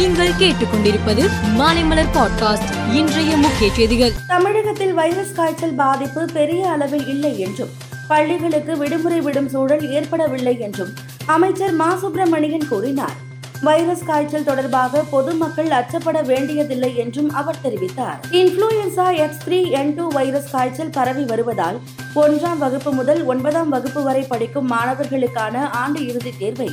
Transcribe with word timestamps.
நீங்கள் 0.00 0.32
கேட்டுக்கொண்டிருப்பது 0.32 1.30
மாலைமலர் 1.58 2.06
பாட்காஸ்ட் 2.14 2.92
இன்றைய 2.92 3.36
முக்கிய 3.36 3.72
செய்திகள். 3.72 4.12
தமிழகத்தில் 4.26 4.94
வைரஸ் 4.94 5.32
காய்ச்சல் 5.32 5.74
பாதிப்பு 5.74 6.24
பெரிய 6.32 6.70
அளவில் 6.70 7.08
இல்லை 7.08 7.38
என்றும் 7.38 7.68
பள்ளிகளுக்கு 8.08 8.76
விடுமுறை 8.76 9.20
விடும் 9.20 9.48
சூழல் 9.48 9.90
ஏற்படவில்லை 9.90 10.60
என்றும் 10.60 10.92
அமைச்சர் 11.26 11.72
மா. 11.72 11.96
சுப்பிரமணியன் 11.96 12.68
கூறினார். 12.68 13.12
வைரஸ் 13.60 14.04
காய்ச்சல் 14.04 14.44
தொடர்பாக 14.44 15.02
பொதுமக்கள் 15.10 15.68
அச்சப்பட 15.68 16.24
வேண்டியதில்லை 16.24 16.96
என்றும் 16.96 17.32
அவர் 17.32 17.56
தெரிவித்தார். 17.64 18.18
Influenza 18.30 19.16
X 19.16 19.48
three 19.48 19.70
N 19.70 19.94
two 19.94 20.08
virus 20.08 20.50
காய்ச்சல் 20.50 20.90
பரவி 20.90 21.24
வருவதால் 21.24 21.80
ஒன்றாம் 22.14 22.58
வகுப்பு 22.58 22.92
முதல் 22.92 23.24
ஒன்பதாம் 23.24 23.68
வகுப்பு 23.68 24.02
வரை 24.02 24.22
படிக்கும் 24.22 24.70
மாணவர்களுக்கான 24.70 25.70
ஆண்டு 25.70 26.00
இறுதித் 26.00 26.38
தேர்வை 26.38 26.70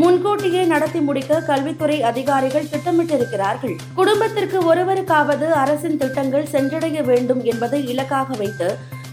முன்கூட்டியே 0.00 0.62
நடத்தி 0.64 1.00
முடிக்க 1.00 1.38
கல்வித்துறை 1.40 1.96
அதிகாரிகள் 2.02 2.68
திட்டமிட்டிருக்கிறார்கள். 2.72 3.72
குடும்பத்திற்கு 3.94 4.58
ஒருவருக்காவது 4.70 5.46
அரசின் 5.62 5.96
திட்டங்கள் 5.96 6.50
சென்றடைய 6.52 6.98
வேண்டும் 7.02 7.40
என்பதை 7.44 7.80
இலக்காக 7.92 8.36
வைத்து 8.36 8.68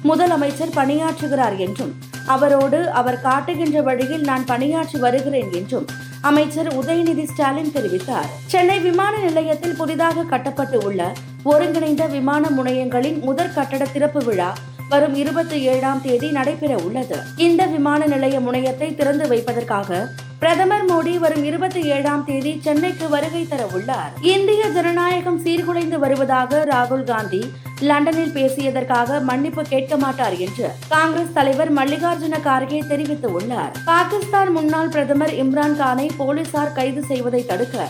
முதலமைச்சர் 0.09 0.75
பணியாற்றுகிறார் 0.75 1.55
என்றும் 1.57 1.93
அவரோடு 2.25 2.79
அவர் 2.89 3.21
காட்டுகின்ற 3.21 3.81
வழியில் 3.81 4.21
நான் 4.21 4.45
பணியாற்றி 4.45 4.99
வருகிறேன் 4.99 5.51
என்றும் 5.51 5.87
அமைச்சர் 6.21 6.69
உதயநிதி 6.81 7.25
ஸ்டாலின் 7.31 7.73
தெரிவித்தார். 7.75 8.29
சென்னை 8.45 8.77
விமான 8.79 9.15
நிலையத்தில் 9.17 9.75
புதிதாக 9.75 10.27
கட்டப்பட்டு 10.33 10.79
உள்ள 10.83 11.11
ஒருங்கிணைந்த 11.43 12.05
விமான 12.05 12.45
முனையங்களின் 12.49 13.19
முதற் 13.19 13.53
கட்டட 13.53 13.83
திறப்பு 13.85 14.23
விழா 14.23 14.51
வரும் 14.89 15.15
இருபத்தி 15.15 15.57
ஏழாம் 15.73 16.01
தேதி 16.01 16.27
நடைபெற 16.31 16.73
உள்ளது. 16.85 17.17
இந்த 17.47 17.61
விமான 17.65 18.05
நிலைய 18.05 18.39
முனையத்தை 18.39 18.89
திறந்து 18.95 19.27
வைப்பதற்காக 19.27 20.07
பிரதமர் 20.45 20.83
மோடி 20.89 21.19
வரும் 21.21 21.43
இருபத்தி 21.43 21.81
ஏழாம் 21.93 22.23
தேதி 22.25 22.51
சென்னைக்கு 22.65 23.05
வருகை 23.09 23.47
தர 23.51 23.61
உள்ளார் 23.75 24.11
இந்திய 24.33 24.67
ஜனநாயகம் 24.75 25.39
சீர்குலைந்து 25.45 25.97
வருவதாக 26.03 26.59
ராகுல் 26.71 27.03
காந்தி 27.03 27.39
லண்டனில் 27.79 28.33
பேசியதற்காக 28.35 29.21
மன்னிப்பு 29.29 29.63
கேட்க 29.71 29.97
மாட்டார் 30.03 30.35
என்று 30.37 30.67
காங்கிரஸ் 30.89 31.33
தலைவர் 31.33 31.71
மல்லிகார்ஜுன 31.73 32.41
கார்கே 32.47 32.81
தெரிவித்துள்ளார். 32.91 33.73
பாகிஸ்தான் 33.85 34.51
முன்னாள் 34.51 34.89
பிரதமர் 34.89 35.33
இம்ரான் 35.45 35.75
கானை 35.81 36.07
போலீசார் 36.17 36.75
கைது 36.77 37.03
செய்வதை 37.03 37.41
தடுக்க 37.45 37.87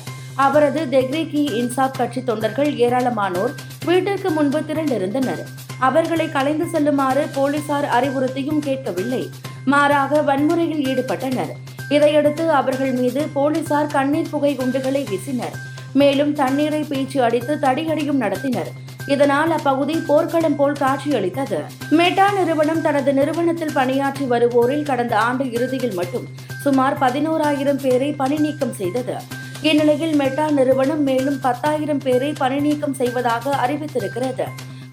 அவரது 0.47 0.83
தெஹ்ரீக் 0.95 1.31
கி 1.31 1.43
இன்சாப் 1.61 1.97
கட்சி 1.97 2.23
தொண்டர்கள் 2.23 2.73
ஏராளமானோர் 2.87 3.53
வீட்டிற்கு 3.85 4.31
முன்பு 4.31 4.61
திரண்டிருந்தனர். 4.61 5.43
அவர்களை 5.79 6.29
கலைந்து 6.31 6.67
செல்லுமாறு 6.69 7.25
போலீசார் 7.33 7.91
அறிவுறுத்தியும் 7.99 8.65
கேட்கவில்லை. 8.69 9.23
மாறாக 9.65 10.21
வன்முறையில் 10.21 10.83
ஈடுபட்டனர். 10.91 11.55
இதையடுத்து 11.89 12.51
அவர்கள் 12.51 12.91
மீது 12.91 13.27
போலீசார் 13.33 13.91
கண்ணீர் 13.91 14.29
புகை 14.29 14.55
குண்டுகளை 14.55 15.05
வீசினர். 15.11 15.55
மேலும் 15.93 16.33
தண்ணீரை 16.33 16.81
பீச்சு 16.81 17.17
அடித்து 17.17 17.55
தடியடியும் 17.61 18.21
நடத்தினர். 18.21 18.71
இதனால் 19.07 19.51
அப்பகுதி 19.51 19.93
போர்க்களம் 20.07 20.55
போல் 20.55 20.73
காட்சியளித்தது. 20.73 21.59
மெட்டா 21.89 22.31
நிறுவனம் 22.31 22.81
தனது 22.81 23.13
நிறுவனத்தில் 23.13 23.73
பணியாற்றி 23.73 24.25
வருவோரில் 24.25 24.83
கடந்த 24.83 25.17
ஆண்டு 25.17 25.51
இறுதியில் 25.51 25.93
மட்டும் 25.93 26.27
சுமார் 26.63 26.97
பதினோராயிரம் 26.99 27.81
பேரை 27.81 28.11
பணி 28.11 28.37
நீக்கம் 28.37 28.73
செய்தது. 28.73 29.15
இந்நிலையில் 29.61 30.15
மெட்டா 30.15 30.49
நிறுவனம் 30.49 31.03
மேலும் 31.03 31.39
பத்தாயிரம் 31.41 31.97
பேரை 31.97 32.33
பணி 32.37 32.59
நீக்கம் 32.59 32.93
செய்வதாக 32.93 33.67
அறிவித்திருக்கிறது. 33.67 34.45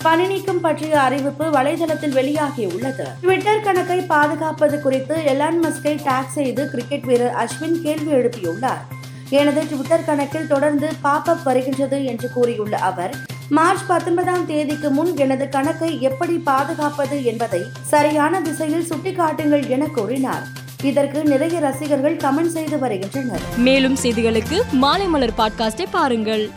பணி 0.02 0.26
நீக்கம் 0.26 0.60
பற்றிய 0.60 1.00
அறிவிப்பு 1.00 1.44
வலைதளத்தில் 1.44 2.14
வெளியாகியுள்ளது 2.14 3.04
ட்விட்டர் 3.20 3.60
கணக்கை 3.60 4.00
பாதுகாப்பது 4.00 4.80
குறித்து 4.80 5.14
எலான் 5.14 5.64
மஸ்கை 5.64 5.98
டேக் 5.98 6.28
செய்து 6.28 6.70
கிரிக்கெட் 6.70 7.04
வீரர் 7.04 7.34
அஸ்வின் 7.34 7.82
கேள்வி 7.82 8.12
எழுப்பியுள்ளார். 8.12 8.82
எனது 9.28 9.66
ட்விட்டர் 9.66 10.04
கணக்கில் 10.04 10.46
தொடர்ந்து 10.46 10.88
பாப் 11.00 11.28
அப் 11.28 11.44
வருகின்றது 11.44 12.04
என்று 12.04 12.30
கூறியுள்ள 12.32 12.76
அவர் 12.76 13.14
மார்ச் 13.48 13.86
பத்தொன்பதாம் 13.86 14.46
தேதிக்கு 14.46 14.90
முன் 14.90 15.16
எனது 15.16 15.48
கணக்கை 15.48 16.00
எப்படி 16.00 16.32
பாதுகாப்பது 16.32 17.24
என்பதை 17.24 17.62
சரியான 17.82 18.40
திசையில் 18.40 18.88
சுட்டிக்காட்டுங்கள் 18.88 19.68
என 19.68 19.86
கூறினார். 19.86 20.42
இதற்கு 20.82 21.24
நிறைய 21.24 21.60
ரசிகர்கள் 21.60 22.16
கமெண்ட் 22.16 22.52
செய்து 22.58 22.78
வருகின்றனர். 22.78 23.40
மேலும் 23.56 23.96
செய்திகளுக்கு 24.02 24.62
மாலைமலர் 24.82 25.38
பாட்காஸ்டை 25.38 25.86
பாருங்கள். 25.90 26.50